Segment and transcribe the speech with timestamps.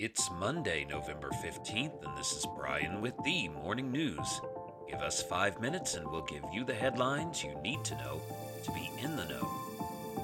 [0.00, 4.40] It's Monday, November 15th, and this is Brian with the Morning News.
[4.88, 8.22] Give us five minutes and we'll give you the headlines you need to know
[8.62, 9.50] to be in the know.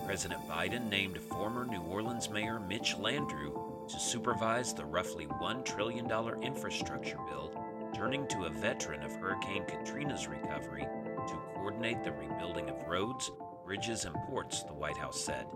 [0.06, 6.08] President Biden named former New Orleans Mayor Mitch Landrieu to supervise the roughly $1 trillion
[6.40, 7.50] infrastructure bill,
[7.96, 10.86] turning to a veteran of Hurricane Katrina's recovery
[11.26, 13.28] to coordinate the rebuilding of roads,
[13.64, 15.46] bridges, and ports, the White House said.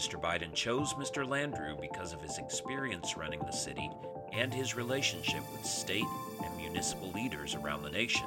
[0.00, 0.18] Mr.
[0.18, 1.28] Biden chose Mr.
[1.28, 3.90] Landrieu because of his experience running the city
[4.32, 6.06] and his relationship with state
[6.42, 8.24] and municipal leaders around the nation.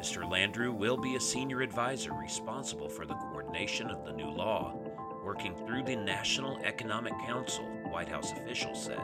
[0.00, 0.26] Mr.
[0.26, 4.74] Landrieu will be a senior advisor responsible for the coordination of the new law,
[5.22, 9.02] working through the National Economic Council, White House officials said.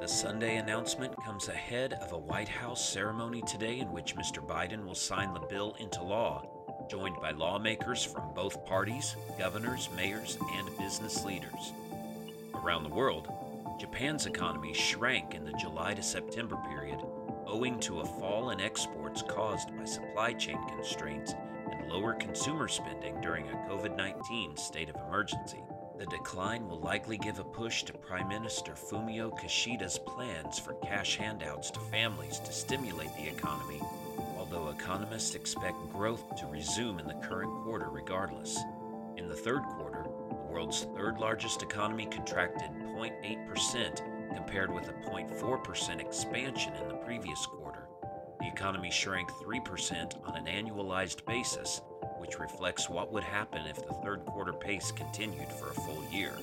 [0.00, 4.38] The Sunday announcement comes ahead of a White House ceremony today in which Mr.
[4.38, 6.53] Biden will sign the bill into law
[6.88, 11.72] joined by lawmakers from both parties, governors, mayors, and business leaders.
[12.54, 13.28] Around the world,
[13.80, 17.00] Japan's economy shrank in the July to September period
[17.46, 21.34] owing to a fall in exports caused by supply chain constraints
[21.70, 25.62] and lower consumer spending during a COVID 19 state of emergency.
[25.98, 31.16] The decline will likely give a push to Prime Minister Fumio Kishida's plans for cash
[31.16, 33.80] handouts to families to stimulate the economy
[34.94, 38.56] economists expect growth to resume in the current quarter regardless.
[39.16, 46.00] In the third quarter, the world's third largest economy contracted 0.8% compared with a 0.4%
[46.00, 47.88] expansion in the previous quarter.
[48.38, 51.80] The economy shrank 3% on an annualized basis,
[52.18, 56.34] which reflects what would happen if the third quarter pace continued for a full year.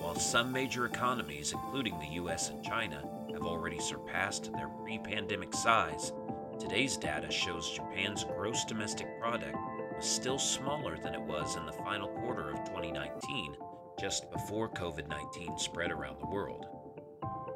[0.00, 5.52] While some major economies, including the US and China, have already surpassed their pre pandemic
[5.52, 6.12] size,
[6.64, 9.54] Today's data shows Japan's gross domestic product
[9.94, 13.54] was still smaller than it was in the final quarter of 2019,
[14.00, 16.64] just before COVID 19 spread around the world.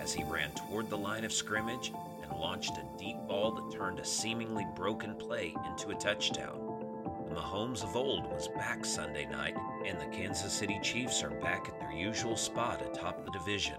[0.00, 3.98] as he ran toward the line of scrimmage and launched a deep ball that turned
[3.98, 6.58] a seemingly broken play into a touchdown.
[7.28, 9.56] The Mahomes of old was back Sunday night,
[9.86, 13.76] and the Kansas City Chiefs are back at their usual spot atop the division.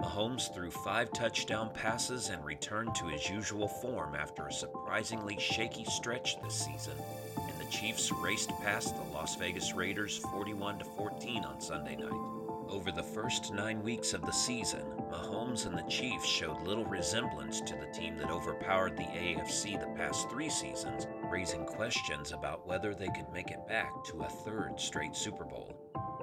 [0.00, 5.84] Mahomes threw five touchdown passes and returned to his usual form after a surprisingly shaky
[5.84, 6.96] stretch this season,
[7.36, 12.39] and the Chiefs raced past the Las Vegas Raiders 41 14 on Sunday night.
[12.70, 17.60] Over the first nine weeks of the season, Mahomes and the Chiefs showed little resemblance
[17.62, 22.94] to the team that overpowered the AFC the past three seasons, raising questions about whether
[22.94, 25.74] they could make it back to a third straight Super Bowl.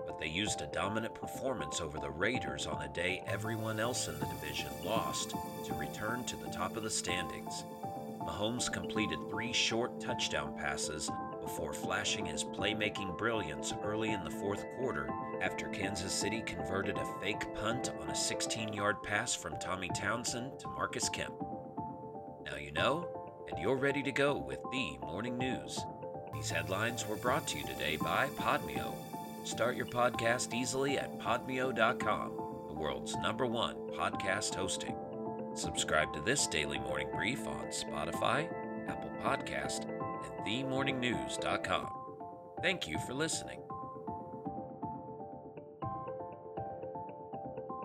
[0.05, 4.17] But they used a dominant performance over the Raiders on a day everyone else in
[4.17, 5.31] the division lost
[5.65, 7.65] to return to the top of the standings.
[8.21, 11.09] Mahomes completed three short touchdown passes
[11.47, 15.09] before flashing his playmaking brilliance early in the fourth quarter
[15.41, 20.59] after Kansas City converted a fake punt on a 16 yard pass from Tommy Townsend
[20.59, 21.33] to Marcus Kemp.
[22.45, 23.07] Now you know,
[23.47, 25.79] and you're ready to go with the morning news.
[26.33, 28.93] These headlines were brought to you today by Podmeo.
[29.45, 32.31] Start your podcast easily at podmeo.com,
[32.67, 34.97] the world's number one podcast hosting.
[35.55, 38.49] Subscribe to this daily morning brief on Spotify,
[38.89, 39.96] Apple Podcast,
[40.47, 41.89] themorningnews.com.
[42.63, 43.66] Thank you for listening.